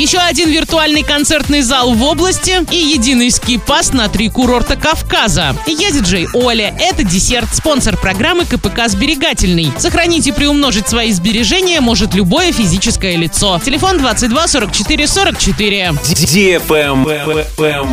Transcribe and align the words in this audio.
Еще 0.00 0.16
один 0.16 0.48
виртуальный 0.48 1.02
концертный 1.02 1.60
зал 1.60 1.92
в 1.92 2.02
области 2.02 2.66
и 2.72 2.78
единый 2.78 3.30
ски-пас 3.30 3.92
на 3.92 4.08
три 4.08 4.30
курорта 4.30 4.74
Кавказа. 4.74 5.54
Я 5.66 5.90
диджей 5.90 6.26
Оля. 6.32 6.74
Это 6.80 7.04
десерт, 7.04 7.54
спонсор 7.54 7.98
программы 7.98 8.46
КПК 8.46 8.88
«Сберегательный». 8.88 9.70
Сохранить 9.76 10.26
и 10.26 10.32
приумножить 10.32 10.88
свои 10.88 11.12
сбережения 11.12 11.82
может 11.82 12.14
любое 12.14 12.50
физическое 12.50 13.14
лицо. 13.16 13.60
Телефон 13.62 13.98
22 13.98 14.48
44 14.48 15.06
44. 15.06 15.94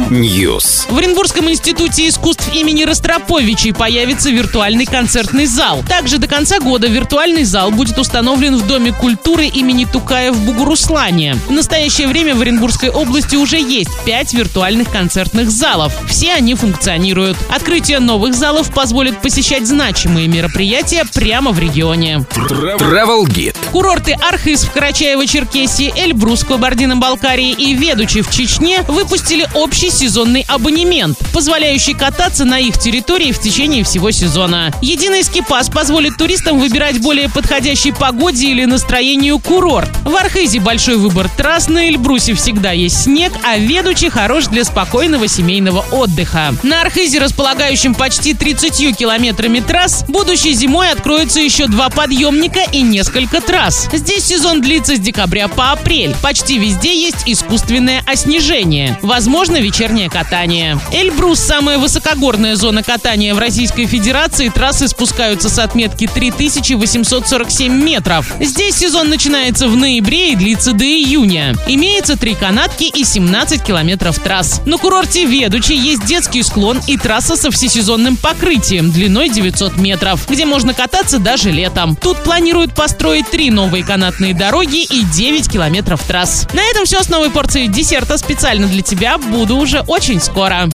News. 0.09 0.89
В 0.89 0.97
Оренбургском 0.97 1.49
институте 1.49 2.07
искусств 2.07 2.49
имени 2.53 2.85
Ростроповичей 2.85 3.73
появится 3.73 4.29
виртуальный 4.29 4.85
концертный 4.85 5.45
зал. 5.45 5.83
Также 5.85 6.19
до 6.19 6.27
конца 6.27 6.61
года 6.61 6.87
виртуальный 6.87 7.43
зал 7.43 7.71
будет 7.71 7.99
установлен 7.99 8.55
в 8.55 8.65
Доме 8.65 8.93
культуры 8.93 9.47
имени 9.47 9.83
Тукая 9.83 10.31
в 10.31 10.39
Бугуруслане. 10.45 11.35
В 11.49 11.51
настоящее 11.97 12.13
время 12.13 12.35
в 12.35 12.41
Оренбургской 12.41 12.89
области 12.89 13.35
уже 13.35 13.57
есть 13.57 13.89
пять 14.05 14.31
виртуальных 14.31 14.91
концертных 14.91 15.49
залов. 15.49 15.93
Все 16.07 16.33
они 16.33 16.53
функционируют. 16.53 17.37
Открытие 17.49 17.99
новых 17.99 18.35
залов 18.35 18.71
позволит 18.71 19.19
посещать 19.19 19.65
значимые 19.65 20.27
мероприятия 20.27 21.05
прямо 21.11 21.51
в 21.51 21.59
регионе. 21.59 22.23
Travel 22.35 23.23
Guide. 23.25 23.55
Курорты 23.71 24.13
Архыз 24.13 24.63
в 24.63 24.75
Карачаево-Черкесии, 24.75 25.91
Эльбрус 25.97 26.43
в 26.43 26.47
Кабардино-Балкарии 26.47 27.51
и 27.51 27.73
Ведучи 27.73 28.21
в 28.21 28.29
Чечне 28.29 28.83
выпустили 28.87 29.47
общий 29.55 29.89
сезонный 29.89 30.45
абонемент, 30.47 31.17
позволяющий 31.33 31.95
кататься 31.95 32.45
на 32.45 32.59
их 32.59 32.77
территории 32.77 33.31
в 33.31 33.39
течение 33.39 33.83
всего 33.83 34.11
сезона. 34.11 34.71
Единый 34.83 35.23
скипас 35.23 35.69
позволит 35.69 36.17
туристам 36.17 36.59
выбирать 36.59 37.01
более 37.01 37.27
подходящей 37.27 37.91
погоде 37.91 38.49
или 38.51 38.65
настроению 38.65 39.39
курорт. 39.39 39.89
В 40.03 40.15
Архизе 40.15 40.59
большой 40.59 40.97
выбор 40.97 41.27
трасс, 41.35 41.69
на 41.69 41.86
Эльбрусе 41.87 42.33
всегда 42.33 42.71
есть 42.71 43.03
снег, 43.03 43.31
а 43.43 43.57
Ведучи 43.57 44.09
хорош 44.09 44.47
для 44.47 44.63
спокойного 44.63 45.27
семейного 45.27 45.85
отдыха. 45.91 46.53
На 46.63 46.81
Архизе, 46.81 47.19
располагающем 47.19 47.95
почти 47.95 48.33
30 48.33 48.97
километрами 48.97 49.59
трасс, 49.59 50.03
будущей 50.07 50.53
зимой 50.53 50.91
откроются 50.91 51.39
еще 51.39 51.67
два 51.67 51.89
подъемника 51.89 52.59
и 52.71 52.81
несколько 52.81 53.41
трасс. 53.41 53.87
Здесь 53.91 54.25
сезон 54.25 54.61
длится 54.61 54.95
с 54.95 54.99
декабря 54.99 55.47
по 55.47 55.71
апрель. 55.71 56.15
Почти 56.21 56.57
везде 56.57 56.99
есть 56.99 57.23
искусственное 57.25 58.03
оснежение. 58.05 58.97
Возможно, 59.01 59.57
вечернее 59.57 60.09
катание. 60.09 60.79
Эльбрус– 60.91 61.39
самая 61.41 61.77
высокогорная 61.77 62.55
зона 62.55 62.83
катания 62.83 63.33
в 63.33 63.39
Российской 63.39 63.85
Федерации. 63.85 64.49
Трассы 64.49 64.87
спускаются 64.87 65.49
с 65.49 65.59
отметки 65.59 66.09
3847 66.13 67.71
метров. 67.73 68.33
Здесь 68.39 68.75
сезон 68.75 69.09
начинается 69.09 69.67
в 69.67 69.75
ноябре 69.75 70.33
и 70.33 70.35
длится 70.35 70.73
до 70.73 70.83
июня. 70.83 71.55
Имеется 71.77 72.17
три 72.17 72.33
канатки 72.33 72.85
и 72.85 73.03
17 73.03 73.61
километров 73.61 74.17
трасс. 74.17 74.63
На 74.65 74.79
курорте 74.79 75.25
Ведучи 75.25 75.73
есть 75.73 76.07
детский 76.07 76.41
склон 76.41 76.79
и 76.87 76.97
трасса 76.97 77.35
со 77.35 77.51
всесезонным 77.51 78.17
покрытием 78.17 78.89
длиной 78.89 79.29
900 79.29 79.77
метров, 79.77 80.27
где 80.27 80.47
можно 80.47 80.73
кататься 80.73 81.19
даже 81.19 81.51
летом. 81.51 81.95
Тут 81.95 82.23
планируют 82.23 82.73
построить 82.73 83.29
три 83.29 83.51
новые 83.51 83.83
канатные 83.83 84.33
дороги 84.33 84.85
и 84.85 85.03
9 85.03 85.51
километров 85.51 86.01
трасс. 86.03 86.47
На 86.51 86.63
этом 86.63 86.85
все 86.85 87.03
с 87.03 87.09
новой 87.09 87.29
порцией 87.29 87.67
десерта 87.67 88.17
специально 88.17 88.65
для 88.65 88.81
тебя. 88.81 89.19
Буду 89.19 89.57
уже 89.57 89.81
очень 89.81 90.19
скоро. 90.19 90.65